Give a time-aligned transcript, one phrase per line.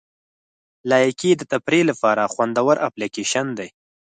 [0.89, 3.69] لایکي د تفریح لپاره خوندوره اپلیکیشن دی.